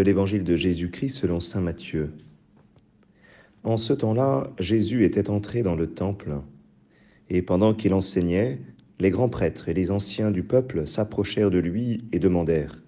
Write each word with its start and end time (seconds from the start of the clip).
l'évangile 0.00 0.44
de 0.44 0.56
Jésus-Christ 0.56 1.10
selon 1.10 1.40
Saint 1.40 1.60
Matthieu. 1.60 2.12
En 3.64 3.76
ce 3.76 3.92
temps-là, 3.92 4.50
Jésus 4.58 5.04
était 5.04 5.28
entré 5.28 5.62
dans 5.62 5.74
le 5.74 5.88
temple, 5.88 6.36
et 7.28 7.42
pendant 7.42 7.74
qu'il 7.74 7.94
enseignait, 7.94 8.60
les 8.98 9.10
grands 9.10 9.28
prêtres 9.28 9.68
et 9.68 9.74
les 9.74 9.90
anciens 9.90 10.30
du 10.30 10.42
peuple 10.42 10.86
s'approchèrent 10.86 11.50
de 11.50 11.58
lui 11.58 12.04
et 12.12 12.18
demandèrent 12.18 12.82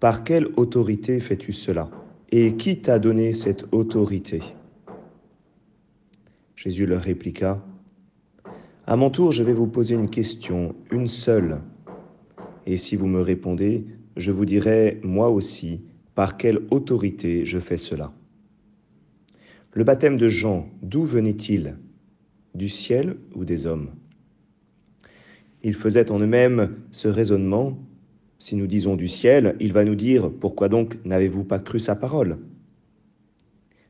Par 0.00 0.24
quelle 0.24 0.48
autorité 0.56 1.20
fais-tu 1.20 1.52
cela 1.52 1.90
Et 2.32 2.56
qui 2.56 2.80
t'a 2.80 2.98
donné 2.98 3.32
cette 3.32 3.66
autorité? 3.72 4.40
Jésus 6.56 6.86
leur 6.86 7.02
répliqua 7.02 7.64
À 8.86 8.96
mon 8.96 9.10
tour, 9.10 9.30
je 9.32 9.42
vais 9.42 9.52
vous 9.52 9.66
poser 9.68 9.94
une 9.94 10.10
question, 10.10 10.74
une 10.90 11.06
seule. 11.06 11.60
Et 12.64 12.76
si 12.76 12.96
vous 12.96 13.06
me 13.06 13.20
répondez, 13.20 13.84
je 14.16 14.32
vous 14.32 14.46
dirai 14.46 15.00
moi 15.02 15.28
aussi 15.28 15.82
par 16.14 16.36
quelle 16.36 16.60
autorité 16.70 17.44
je 17.44 17.58
fais 17.58 17.76
cela. 17.76 18.12
Le 19.72 19.84
baptême 19.84 20.16
de 20.16 20.28
Jean, 20.28 20.70
d'où 20.82 21.04
venait-il? 21.04 21.76
Du 22.54 22.70
ciel 22.70 23.16
ou 23.34 23.44
des 23.44 23.66
hommes? 23.66 23.90
Ils 25.62 25.74
faisaient 25.74 26.10
en 26.10 26.18
eux-mêmes 26.18 26.74
ce 26.92 27.08
raisonnement. 27.08 27.78
Si 28.38 28.56
nous 28.56 28.66
disons 28.66 28.96
du 28.96 29.08
ciel, 29.08 29.56
il 29.60 29.74
va 29.74 29.84
nous 29.84 29.94
dire, 29.94 30.30
pourquoi 30.30 30.70
donc 30.70 30.96
n'avez-vous 31.04 31.44
pas 31.44 31.58
cru 31.58 31.78
sa 31.78 31.94
parole? 31.94 32.38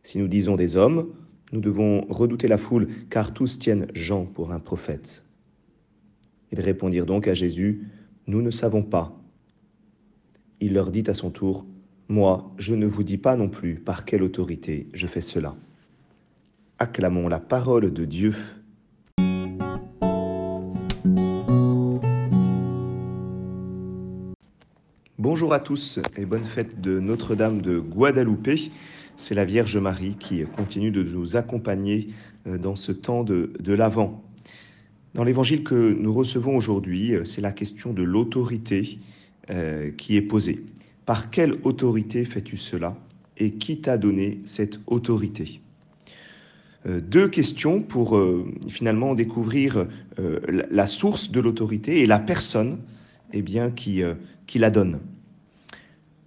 Si 0.03 0.19
nous 0.19 0.29
disons 0.29 0.57
des 0.57 0.77
hommes, 0.77 1.13
nous 1.53 1.61
devons 1.61 2.05
redouter 2.09 2.49
la 2.49 2.59
foule, 2.59 2.89
car 3.09 3.33
tous 3.33 3.61
tiennent 3.61 3.87
Jean 3.95 4.25
pour 4.25 4.53
un 4.53 4.59
prophète. 4.59 5.25
Ils 6.51 6.61
répondirent 6.61 7.07
donc 7.07 7.29
à 7.29 7.35
Jésus, 7.35 7.89
Nous 8.27 8.43
ne 8.43 8.51
savons 8.51 8.83
pas 8.83 9.16
il 10.61 10.75
leur 10.75 10.91
dit 10.91 11.05
à 11.07 11.15
son 11.15 11.31
tour, 11.31 11.67
Moi, 12.09 12.53
je 12.59 12.75
ne 12.75 12.87
vous 12.87 13.03
dis 13.03 13.19
pas 13.19 13.37
non 13.37 13.49
plus 13.49 13.77
par 13.77 14.05
quelle 14.05 14.23
autorité 14.23 14.89
je 14.93 15.07
fais 15.07 15.21
cela. 15.21 15.57
Acclamons 16.79 17.29
la 17.29 17.41
parole 17.41 17.93
de 17.93 18.05
Dieu. 18.05 18.35
Bonjour 25.19 25.53
à 25.53 25.61
tous 25.61 25.99
et 26.17 26.25
bonne 26.25 26.45
fête 26.45 26.81
de 26.81 27.01
Notre-Dame 27.01 27.61
de 27.61 27.79
Guadalupe. 27.79 28.71
C'est 29.17 29.35
la 29.35 29.45
Vierge 29.45 29.77
Marie 29.79 30.15
qui 30.21 30.45
continue 30.45 30.91
de 30.91 31.03
nous 31.03 31.37
accompagner 31.37 32.09
euh, 32.47 32.59
dans 32.59 32.77
ce 32.77 32.93
temps 32.93 33.25
de, 33.25 33.53
de 33.59 33.73
l'Avent. 33.73 34.23
Dans 35.15 35.25
l'évangile 35.25 35.65
que 35.65 35.97
nous 35.99 36.13
recevons 36.13 36.57
aujourd'hui, 36.57 37.15
euh, 37.15 37.25
c'est 37.25 37.41
la 37.41 37.53
question 37.53 37.93
de 37.93 38.03
l'autorité 38.03 38.99
euh, 39.49 39.93
qui 39.93 40.17
est 40.17 40.23
posée. 40.23 40.65
Par 41.05 41.31
quelle 41.31 41.55
autorité 41.63 42.25
fais-tu 42.25 42.57
cela 42.57 42.97
et 43.39 43.53
qui 43.53 43.81
t'a 43.81 43.97
donné 43.97 44.41
cette 44.45 44.81
autorité? 44.89 45.61
Euh, 46.87 47.01
Deux 47.01 47.29
questions 47.29 47.81
pour 47.81 48.17
euh, 48.17 48.45
finalement 48.69 49.15
découvrir 49.15 49.87
la 50.19 50.87
source 50.87 51.31
de 51.31 51.39
l'autorité 51.39 52.01
et 52.01 52.07
la 52.07 52.19
personne 52.19 52.79
eh 53.33 53.43
bien, 53.43 53.71
qui, 53.71 54.03
qui 54.49 54.59
la 54.59 54.71
donne. 54.71 54.99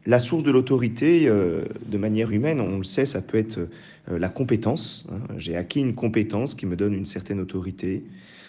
La 0.05 0.19
source 0.19 0.43
de 0.43 0.51
l'autorité, 0.51 1.25
de 1.25 1.97
manière 1.97 2.31
humaine, 2.31 2.61
on 2.61 2.77
le 2.77 2.83
sait, 2.83 3.05
ça 3.05 3.21
peut 3.21 3.37
être 3.37 3.67
la 4.07 4.29
compétence. 4.29 5.07
Hein. 5.11 5.19
J'ai 5.37 5.55
acquis 5.55 5.81
une 5.81 5.95
compétence 5.95 6.55
qui 6.55 6.67
me 6.67 6.75
donne 6.75 6.93
une 6.93 7.07
certaine 7.07 7.39
autorité. 7.39 8.03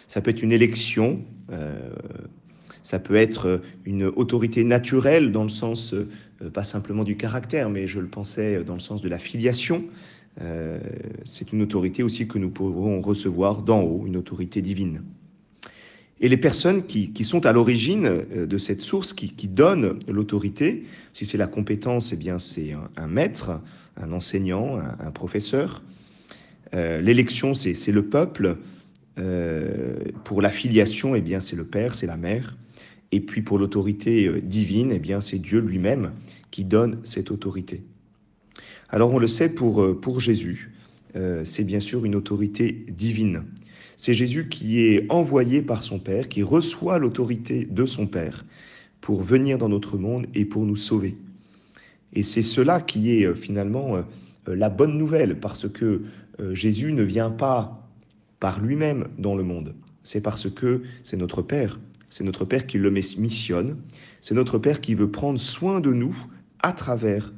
Ça 0.08 0.20
peut 0.20 0.30
être 0.30 0.42
une 0.42 0.52
élection. 0.52 1.22
Ça 2.82 2.98
peut 2.98 3.16
être 3.16 3.46
euh, 3.46 3.58
une 3.84 4.04
autorité 4.04 4.64
naturelle 4.64 5.32
dans 5.32 5.42
le 5.42 5.48
sens, 5.48 5.94
euh, 5.94 6.50
pas 6.52 6.62
simplement 6.62 7.04
du 7.04 7.16
caractère, 7.16 7.70
mais 7.70 7.86
je 7.86 8.00
le 8.00 8.08
pensais 8.08 8.62
dans 8.64 8.74
le 8.74 8.80
sens 8.80 9.02
de 9.02 9.08
la 9.08 9.18
filiation. 9.18 9.84
Euh, 10.40 10.78
c'est 11.24 11.52
une 11.52 11.62
autorité 11.62 12.02
aussi 12.02 12.26
que 12.26 12.38
nous 12.38 12.50
pourrons 12.50 13.00
recevoir 13.00 13.62
d'en 13.62 13.82
haut, 13.82 14.04
une 14.06 14.16
autorité 14.16 14.62
divine. 14.62 15.02
Et 16.22 16.28
les 16.28 16.36
personnes 16.36 16.82
qui, 16.82 17.24
sont 17.24 17.46
à 17.46 17.52
l'origine 17.52 18.24
de 18.30 18.58
cette 18.58 18.82
source, 18.82 19.14
qui, 19.14 19.30
qui 19.30 19.48
donnent 19.48 19.98
l'autorité, 20.06 20.84
si 21.14 21.24
c'est 21.24 21.38
la 21.38 21.46
compétence, 21.46 22.12
eh 22.12 22.16
bien 22.16 22.38
c'est 22.38 22.76
un, 22.98 23.06
maître, 23.06 23.58
un 23.96 24.12
enseignant, 24.12 24.78
un, 24.78 25.10
professeur. 25.12 25.82
L'élection, 26.74 27.54
c'est 27.54 27.90
le 27.90 28.04
peuple. 28.04 28.58
pour 30.24 30.42
la 30.42 30.50
filiation, 30.50 31.14
eh 31.14 31.22
bien 31.22 31.40
c'est 31.40 31.56
le 31.56 31.64
père, 31.64 31.94
c'est 31.94 32.06
la 32.06 32.18
mère. 32.18 32.54
Et 33.12 33.20
puis 33.20 33.42
pour 33.42 33.58
l'autorité 33.58 34.26
euh, 34.26 34.40
divine, 34.40 34.92
eh 34.92 34.98
bien 34.98 35.20
c'est 35.20 35.38
Dieu 35.38 35.60
lui-même 35.60 36.12
qui 36.50 36.64
donne 36.64 36.98
cette 37.02 37.30
autorité. 37.30 37.82
Alors 38.88 39.12
on 39.12 39.18
le 39.18 39.26
sait 39.26 39.48
pour, 39.48 39.82
euh, 39.82 39.98
pour 39.98 40.20
Jésus, 40.20 40.72
euh, 41.16 41.44
c'est 41.44 41.64
bien 41.64 41.80
sûr 41.80 42.04
une 42.04 42.14
autorité 42.14 42.84
divine. 42.88 43.44
C'est 43.96 44.14
Jésus 44.14 44.48
qui 44.48 44.80
est 44.80 45.06
envoyé 45.10 45.60
par 45.60 45.82
son 45.82 45.98
Père, 45.98 46.28
qui 46.28 46.42
reçoit 46.42 46.98
l'autorité 46.98 47.66
de 47.70 47.84
son 47.84 48.06
Père 48.06 48.46
pour 49.00 49.22
venir 49.22 49.58
dans 49.58 49.68
notre 49.68 49.98
monde 49.98 50.26
et 50.34 50.44
pour 50.44 50.64
nous 50.64 50.76
sauver. 50.76 51.16
Et 52.12 52.22
c'est 52.22 52.42
cela 52.42 52.80
qui 52.80 53.12
est 53.12 53.34
finalement 53.34 54.02
la 54.46 54.70
bonne 54.70 54.96
nouvelle, 54.96 55.38
parce 55.38 55.68
que 55.68 56.02
Jésus 56.52 56.92
ne 56.92 57.02
vient 57.02 57.30
pas 57.30 57.86
par 58.40 58.60
lui-même 58.60 59.08
dans 59.18 59.34
le 59.34 59.42
monde, 59.42 59.74
c'est 60.02 60.22
parce 60.22 60.50
que 60.50 60.82
c'est 61.02 61.18
notre 61.18 61.42
Père 61.42 61.78
c'est 62.10 62.24
notre 62.24 62.44
Père 62.44 62.66
qui 62.66 62.76
le 62.76 62.90
missionne. 62.90 63.76
C'est 64.20 64.34
notre 64.34 64.58
Père 64.58 64.80
qui 64.80 64.94
veut 64.94 65.10
prendre 65.10 65.40
soin 65.40 65.80
de 65.80 65.92
nous 65.92 66.16
à 66.60 66.72
travers, 66.72 67.32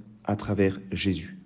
Jésus. 0.90 1.38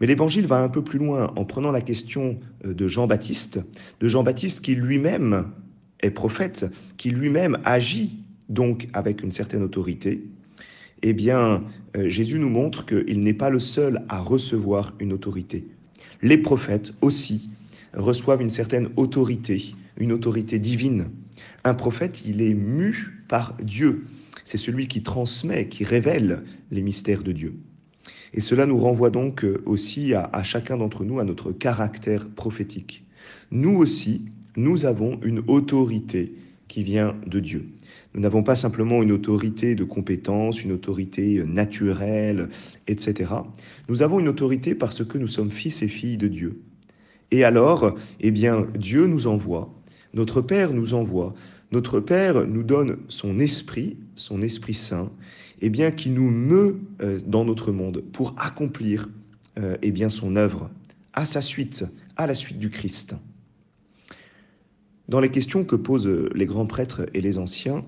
Mais 0.00 0.06
l'évangile 0.06 0.46
va 0.46 0.62
un 0.62 0.68
peu 0.68 0.82
plus 0.82 0.98
loin 0.98 1.32
en 1.36 1.44
prenant 1.44 1.70
la 1.70 1.80
question 1.80 2.40
euh, 2.64 2.74
de 2.74 2.88
Jean-Baptiste, 2.88 3.60
de 4.00 4.08
Jean-Baptiste 4.08 4.60
qui 4.60 4.74
lui-même 4.74 5.50
est 6.00 6.10
prophète, 6.10 6.66
qui 6.96 7.10
lui-même 7.10 7.58
agit 7.64 8.18
donc 8.48 8.88
avec 8.92 9.22
une 9.22 9.30
certaine 9.30 9.62
autorité. 9.62 10.24
Eh 11.02 11.12
bien, 11.12 11.62
euh, 11.96 12.08
Jésus 12.08 12.38
nous 12.38 12.48
montre 12.48 12.86
qu'il 12.86 13.20
n'est 13.20 13.34
pas 13.34 13.50
le 13.50 13.60
seul 13.60 14.04
à 14.08 14.20
recevoir 14.20 14.94
une 14.98 15.12
autorité. 15.12 15.68
Les 16.22 16.38
prophètes 16.38 16.92
aussi 17.00 17.50
reçoivent 17.92 18.42
une 18.42 18.50
certaine 18.50 18.88
autorité, 18.96 19.74
une 19.96 20.12
autorité 20.12 20.58
divine. 20.58 21.06
Un 21.64 21.74
prophète, 21.74 22.22
il 22.26 22.42
est 22.42 22.54
mu 22.54 23.24
par 23.28 23.56
Dieu. 23.62 24.04
C'est 24.44 24.58
celui 24.58 24.88
qui 24.88 25.02
transmet, 25.02 25.68
qui 25.68 25.84
révèle 25.84 26.42
les 26.70 26.82
mystères 26.82 27.22
de 27.22 27.32
Dieu. 27.32 27.54
Et 28.34 28.40
cela 28.40 28.66
nous 28.66 28.78
renvoie 28.78 29.10
donc 29.10 29.44
euh, 29.44 29.62
aussi 29.64 30.12
à, 30.12 30.42
chacun 30.42 30.76
d'entre 30.76 31.04
nous, 31.04 31.20
à 31.20 31.24
notre 31.24 31.52
caractère 31.52 32.28
prophétique. 32.28 33.04
Nous 33.50 33.76
aussi, 33.76 34.22
nous 34.56 34.86
avons 34.86 35.20
une 35.22 35.42
autorité 35.46 36.34
qui 36.68 36.82
vient 36.82 37.16
de 37.26 37.40
Dieu. 37.40 37.68
Nous 38.12 38.20
n'avons 38.20 38.42
pas 38.42 38.54
simplement 38.54 39.02
une 39.02 39.12
autorité 39.12 39.74
de 39.74 39.84
compétence, 39.84 40.62
une 40.62 40.72
autorité 40.72 41.38
euh, 41.38 41.44
naturelle, 41.44 42.48
etc. 42.88 43.32
Nous 43.88 44.02
avons 44.02 44.20
une 44.20 44.28
autorité 44.28 44.74
parce 44.74 45.04
que 45.04 45.16
nous 45.16 45.28
sommes 45.28 45.52
fils 45.52 45.82
et 45.82 45.88
filles 45.88 46.18
de 46.18 46.28
Dieu. 46.28 46.60
Et 47.30 47.44
alors, 47.44 47.96
eh 48.20 48.30
bien, 48.30 48.66
Dieu 48.76 49.06
nous 49.06 49.26
envoie 49.26 49.72
notre 50.14 50.40
Père 50.40 50.72
nous 50.72 50.94
envoie, 50.94 51.34
notre 51.72 52.00
Père 52.00 52.46
nous 52.46 52.62
donne 52.62 52.98
son 53.08 53.38
esprit, 53.38 53.96
son 54.14 54.40
Esprit 54.42 54.74
Saint, 54.74 55.10
et 55.60 55.66
eh 55.66 55.70
bien 55.70 55.90
qui 55.90 56.10
nous 56.10 56.30
meut 56.30 56.80
euh, 57.00 57.18
dans 57.26 57.44
notre 57.44 57.72
monde 57.72 58.02
pour 58.12 58.34
accomplir 58.38 59.08
euh, 59.58 59.76
eh 59.82 59.90
bien 59.90 60.08
son 60.08 60.36
œuvre 60.36 60.70
à 61.12 61.24
sa 61.24 61.40
suite, 61.40 61.84
à 62.16 62.26
la 62.26 62.34
suite 62.34 62.58
du 62.58 62.70
Christ. 62.70 63.14
Dans 65.08 65.20
les 65.20 65.30
questions 65.30 65.64
que 65.64 65.76
posent 65.76 66.08
les 66.34 66.46
grands 66.46 66.66
prêtres 66.66 67.06
et 67.14 67.20
les 67.20 67.38
anciens, 67.38 67.84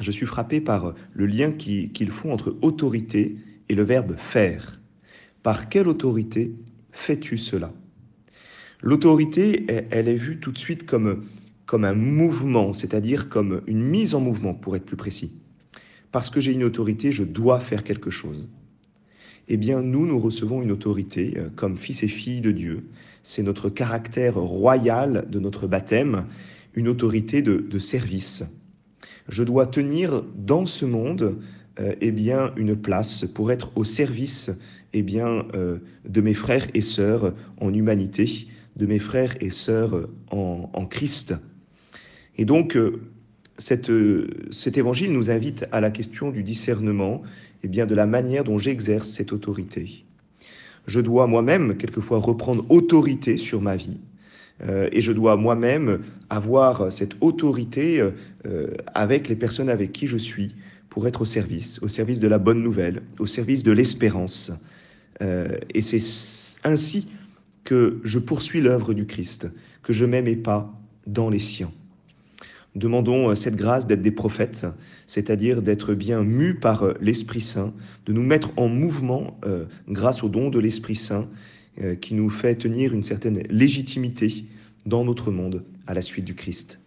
je 0.00 0.10
suis 0.10 0.26
frappé 0.26 0.60
par 0.60 0.94
le 1.12 1.26
lien 1.26 1.52
qu'ils 1.52 2.10
font 2.10 2.32
entre 2.32 2.56
autorité 2.62 3.36
et 3.68 3.74
le 3.74 3.82
verbe 3.82 4.16
faire. 4.16 4.80
Par 5.42 5.68
quelle 5.68 5.88
autorité 5.88 6.52
fais-tu 6.90 7.36
cela? 7.36 7.72
L'autorité, 8.80 9.66
elle 9.90 10.08
est 10.08 10.14
vue 10.14 10.38
tout 10.38 10.52
de 10.52 10.58
suite 10.58 10.86
comme 10.86 11.22
comme 11.68 11.84
un 11.84 11.94
mouvement, 11.94 12.72
c'est-à-dire 12.72 13.28
comme 13.28 13.60
une 13.66 13.82
mise 13.82 14.14
en 14.14 14.20
mouvement, 14.20 14.54
pour 14.54 14.74
être 14.74 14.86
plus 14.86 14.96
précis. 14.96 15.34
Parce 16.10 16.30
que 16.30 16.40
j'ai 16.40 16.52
une 16.54 16.64
autorité, 16.64 17.12
je 17.12 17.22
dois 17.22 17.60
faire 17.60 17.84
quelque 17.84 18.10
chose. 18.10 18.48
Eh 19.48 19.58
bien, 19.58 19.82
nous, 19.82 20.06
nous 20.06 20.18
recevons 20.18 20.62
une 20.62 20.72
autorité 20.72 21.34
euh, 21.36 21.50
comme 21.54 21.76
fils 21.76 22.02
et 22.02 22.08
filles 22.08 22.40
de 22.40 22.52
Dieu. 22.52 22.88
C'est 23.22 23.42
notre 23.42 23.68
caractère 23.68 24.36
royal 24.36 25.26
de 25.30 25.38
notre 25.38 25.66
baptême, 25.66 26.24
une 26.72 26.88
autorité 26.88 27.42
de, 27.42 27.78
service. 27.78 28.44
Je 29.28 29.44
dois 29.44 29.66
tenir 29.66 30.24
dans 30.36 30.64
ce 30.64 30.86
monde 30.86 31.36
euh, 31.80 31.94
eh 32.00 32.12
bien, 32.12 32.50
une 32.56 32.76
place 32.76 33.26
pour 33.26 33.52
être 33.52 33.76
au 33.76 33.84
service 33.84 34.50
eh 34.94 35.02
bien, 35.02 35.44
euh, 35.52 35.80
de 36.08 36.22
mes 36.22 36.34
frères 36.34 36.66
et 36.72 36.80
sœurs 36.80 37.34
en 37.60 37.74
humanité, 37.74 38.48
de 38.76 38.86
mes 38.86 38.98
frères 38.98 39.36
et 39.42 39.50
sœurs 39.50 40.08
en, 40.30 40.70
en 40.72 40.86
Christ, 40.86 41.34
et 42.38 42.44
donc, 42.44 42.76
euh, 42.76 43.00
cette, 43.58 43.90
cet 44.50 44.78
évangile 44.78 45.12
nous 45.12 45.30
invite 45.30 45.66
à 45.72 45.80
la 45.80 45.90
question 45.90 46.30
du 46.30 46.42
discernement 46.42 47.22
et 47.64 47.68
bien 47.68 47.86
de 47.86 47.94
la 47.94 48.06
manière 48.06 48.44
dont 48.44 48.58
j'exerce 48.58 49.08
cette 49.08 49.32
autorité. 49.32 50.04
Je 50.86 51.00
dois 51.00 51.26
moi-même 51.26 51.76
quelquefois 51.76 52.18
reprendre 52.18 52.64
autorité 52.70 53.36
sur 53.36 53.60
ma 53.60 53.76
vie 53.76 54.00
euh, 54.62 54.88
et 54.90 55.00
je 55.00 55.12
dois 55.12 55.36
moi-même 55.36 56.00
avoir 56.30 56.92
cette 56.92 57.12
autorité 57.20 58.00
euh, 58.00 58.68
avec 58.94 59.28
les 59.28 59.36
personnes 59.36 59.68
avec 59.68 59.92
qui 59.92 60.06
je 60.06 60.16
suis 60.16 60.54
pour 60.88 61.06
être 61.06 61.22
au 61.22 61.24
service, 61.24 61.80
au 61.82 61.88
service 61.88 62.18
de 62.18 62.28
la 62.28 62.38
bonne 62.38 62.62
nouvelle, 62.62 63.02
au 63.18 63.26
service 63.26 63.62
de 63.62 63.72
l'espérance. 63.72 64.52
Euh, 65.22 65.58
et 65.74 65.82
c'est 65.82 66.02
ainsi 66.64 67.08
que 67.64 68.00
je 68.02 68.18
poursuis 68.18 68.60
l'œuvre 68.60 68.94
du 68.94 69.06
Christ, 69.06 69.48
que 69.82 69.92
je 69.92 70.04
mets 70.04 70.22
mes 70.22 70.36
pas 70.36 70.72
dans 71.06 71.28
les 71.28 71.38
siens. 71.38 71.70
Demandons 72.78 73.34
cette 73.34 73.56
grâce 73.56 73.86
d'être 73.86 74.02
des 74.02 74.10
prophètes, 74.10 74.66
c'est-à-dire 75.06 75.62
d'être 75.62 75.94
bien 75.94 76.22
mus 76.22 76.54
par 76.54 76.94
l'Esprit 77.00 77.40
Saint, 77.40 77.74
de 78.06 78.12
nous 78.12 78.22
mettre 78.22 78.52
en 78.56 78.68
mouvement 78.68 79.38
grâce 79.88 80.22
au 80.22 80.28
don 80.28 80.48
de 80.48 80.58
l'Esprit 80.58 80.94
Saint 80.94 81.28
euh, 81.80 81.94
qui 81.94 82.14
nous 82.14 82.28
fait 82.28 82.56
tenir 82.56 82.92
une 82.92 83.04
certaine 83.04 83.44
légitimité 83.50 84.46
dans 84.84 85.04
notre 85.04 85.30
monde 85.30 85.62
à 85.86 85.94
la 85.94 86.00
suite 86.00 86.24
du 86.24 86.34
Christ. 86.34 86.80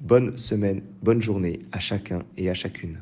Bonne 0.00 0.38
semaine, 0.38 0.80
bonne 1.02 1.20
journée 1.20 1.60
à 1.70 1.80
chacun 1.80 2.22
et 2.38 2.48
à 2.48 2.54
chacune. 2.54 2.96